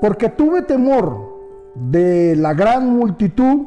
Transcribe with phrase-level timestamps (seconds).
[0.00, 1.36] porque tuve temor
[1.74, 3.66] de la gran multitud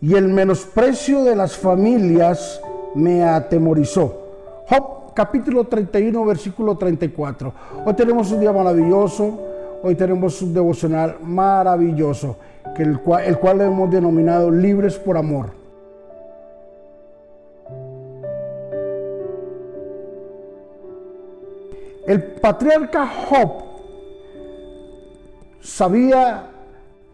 [0.00, 2.60] y el menosprecio de las familias
[2.94, 4.64] me atemorizó.
[4.68, 7.52] Job capítulo 31, versículo 34.
[7.84, 9.38] Hoy tenemos un día maravilloso,
[9.82, 12.36] hoy tenemos un devocional maravilloso,
[12.76, 15.58] que el, cual, el cual hemos denominado Libres por Amor.
[22.06, 23.67] El patriarca Job
[25.68, 26.46] sabía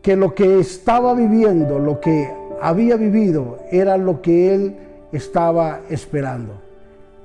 [0.01, 2.31] que lo que estaba viviendo, lo que
[2.63, 4.77] había vivido, era lo que él
[5.13, 6.53] estaba esperando.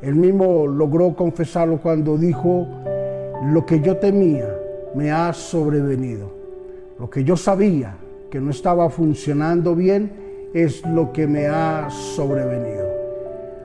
[0.01, 2.67] Él mismo logró confesarlo cuando dijo,
[3.45, 4.49] lo que yo temía
[4.95, 6.31] me ha sobrevenido.
[6.97, 7.95] Lo que yo sabía
[8.31, 12.89] que no estaba funcionando bien es lo que me ha sobrevenido.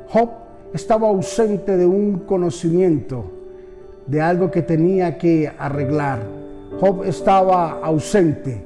[0.08, 0.28] Job
[0.74, 3.24] estaba ausente de un conocimiento
[4.06, 6.43] de algo que tenía que arreglar.
[6.80, 8.64] Job estaba ausente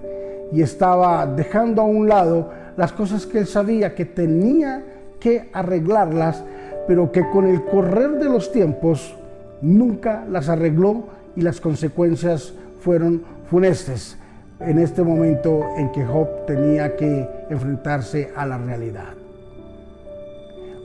[0.52, 4.84] y estaba dejando a un lado las cosas que él sabía que tenía
[5.20, 6.42] que arreglarlas,
[6.86, 9.16] pero que con el correr de los tiempos
[9.60, 11.04] nunca las arregló
[11.36, 14.16] y las consecuencias fueron funestas
[14.60, 19.14] en este momento en que Job tenía que enfrentarse a la realidad.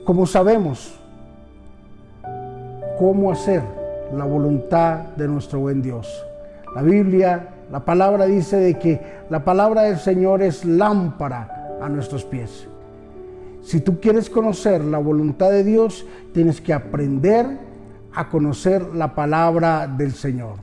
[0.04, 1.00] Como sabemos
[2.98, 3.62] cómo hacer
[4.14, 6.24] la voluntad de nuestro buen Dios.
[6.74, 12.24] La Biblia, la palabra dice de que la palabra del Señor es lámpara a nuestros
[12.24, 12.68] pies.
[13.62, 17.46] Si tú quieres conocer la voluntad de Dios, tienes que aprender
[18.14, 20.56] a conocer la palabra del Señor.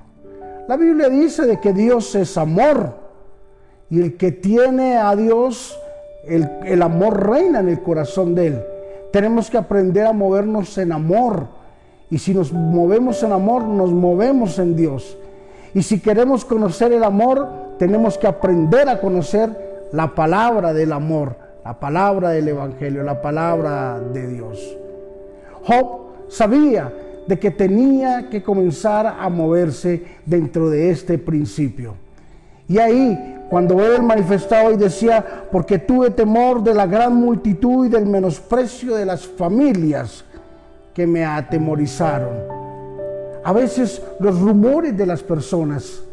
[0.67, 2.93] La Biblia dice de que Dios es amor
[3.89, 5.77] y el que tiene a Dios,
[6.25, 8.63] el, amor reina en el corazón de él.
[9.11, 11.47] Tenemos que aprender a movernos en amor
[12.09, 15.17] y si nos movemos en amor, nos movemos en Dios.
[15.73, 21.35] Y si queremos conocer el amor, tenemos que aprender a conocer la palabra del amor,
[21.63, 24.77] la palabra del Evangelio, la palabra de Dios.
[25.63, 26.91] Job sabía
[27.27, 31.95] de que tenía que comenzar a moverse dentro de este principio.
[32.67, 37.89] Y ahí, cuando él manifestaba y decía, porque tuve temor de la gran multitud y
[37.89, 40.25] del menosprecio de las familias,
[40.93, 42.60] que me atemorizaron.
[43.43, 46.03] A veces los rumores de las personas,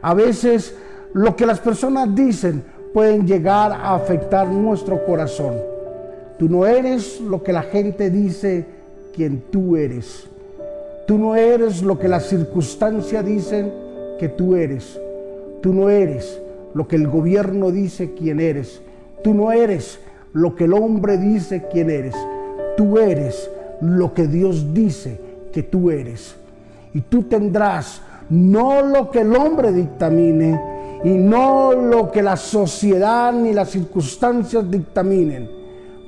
[0.00, 0.74] a veces
[1.12, 5.54] lo que las personas dicen pueden llegar a afectar nuestro corazón.
[6.38, 8.66] Tú no eres lo que la gente dice
[9.14, 10.26] quien tú eres.
[11.06, 13.72] Tú no eres lo que las circunstancias dicen
[14.18, 15.00] que tú eres.
[15.62, 16.40] Tú no eres
[16.74, 18.80] lo que el gobierno dice quién eres.
[19.24, 19.98] Tú no eres
[20.32, 22.14] lo que el hombre dice quién eres.
[22.76, 25.18] Tú eres lo que Dios dice
[25.52, 26.36] que tú eres.
[26.96, 30.58] Y tú tendrás no lo que el hombre dictamine
[31.04, 35.46] y no lo que la sociedad ni las circunstancias dictaminen.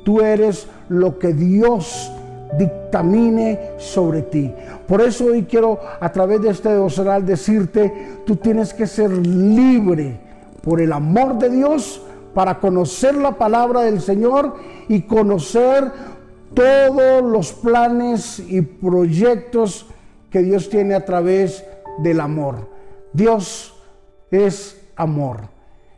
[0.03, 2.10] Tú eres lo que Dios
[2.59, 4.50] dictamine sobre ti.
[4.87, 10.19] Por eso hoy quiero a través de este devocional decirte, tú tienes que ser libre
[10.62, 12.00] por el amor de Dios
[12.32, 14.54] para conocer la palabra del Señor
[14.88, 15.93] y conocer
[16.54, 19.84] todos los planes y proyectos
[20.31, 21.65] que Dios tiene a través
[21.99, 22.69] del amor.
[23.12, 23.75] Dios
[24.31, 25.41] es amor.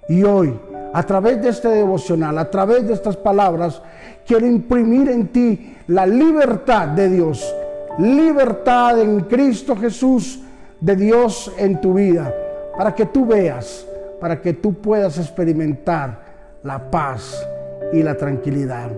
[0.08, 0.58] Y hoy,
[0.92, 3.80] a través de este devocional, a través de estas palabras,
[4.26, 7.54] quiero imprimir en ti la libertad de Dios,
[7.98, 10.40] libertad en Cristo Jesús
[10.80, 12.34] de Dios en tu vida,
[12.76, 13.86] para que tú veas,
[14.20, 16.30] para que tú puedas experimentar
[16.62, 17.46] la paz
[17.92, 18.90] y la tranquilidad.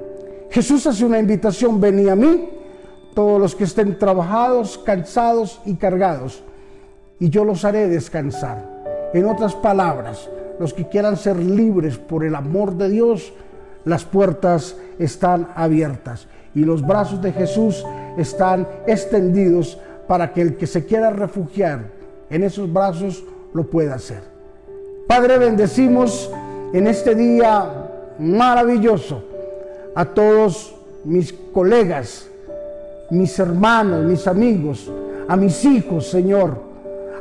[0.51, 2.51] Jesús hace una invitación, ven a mí,
[3.15, 6.43] todos los que estén trabajados, cansados y cargados,
[7.19, 9.11] y yo los haré descansar.
[9.15, 10.29] En otras palabras,
[10.59, 13.33] los que quieran ser libres por el amor de Dios,
[13.85, 17.85] las puertas están abiertas y los brazos de Jesús
[18.17, 21.87] están extendidos para que el que se quiera refugiar
[22.31, 23.25] en esos brazos
[23.55, 24.23] lo pueda hacer.
[25.07, 26.31] Padre, bendecimos
[26.73, 27.89] en este día
[28.19, 29.23] maravilloso
[29.95, 30.75] a todos
[31.05, 32.29] mis colegas,
[33.13, 34.91] mis hermanos, mis amigos,
[35.29, 36.57] a mis hijos, Señor,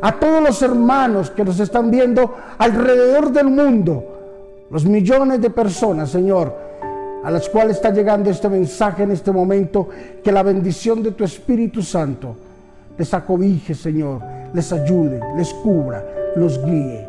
[0.02, 6.10] a todos los hermanos que nos están viendo alrededor del mundo, los millones de personas,
[6.10, 6.56] Señor,
[7.24, 9.90] a las cuales está llegando este mensaje en este momento,
[10.24, 12.36] que la bendición de tu Espíritu Santo
[12.98, 14.22] les acobije, Señor,
[14.54, 16.06] les ayude, les cubra,
[16.38, 17.06] los guíe.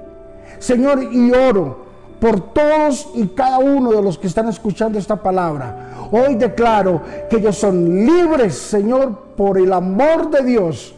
[0.59, 1.92] Señor, y oro
[2.23, 6.09] por todos y cada uno de los que están escuchando esta palabra.
[6.13, 10.95] Hoy declaro que ellos son libres, Señor, por el amor de Dios,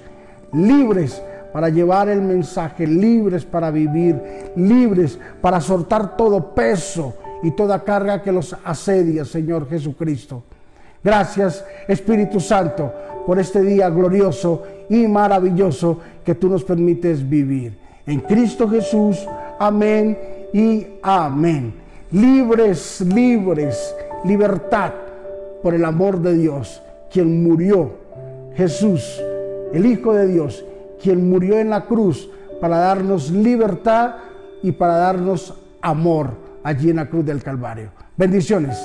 [0.52, 4.20] libres para llevar el mensaje, libres para vivir,
[4.54, 10.42] libres para soltar todo peso y toda carga que los asedia, Señor Jesucristo.
[11.02, 12.92] Gracias, Espíritu Santo,
[13.26, 17.78] por este día glorioso y maravilloso que tú nos permites vivir.
[18.06, 19.26] En Cristo Jesús,
[19.58, 21.74] amén y amén.
[22.12, 24.92] Libres, libres, libertad
[25.60, 26.80] por el amor de Dios,
[27.10, 27.90] quien murió,
[28.54, 29.20] Jesús,
[29.72, 30.64] el Hijo de Dios,
[31.02, 32.30] quien murió en la cruz
[32.60, 34.14] para darnos libertad
[34.62, 36.30] y para darnos amor
[36.62, 37.90] allí en la cruz del Calvario.
[38.16, 38.78] Bendiciones.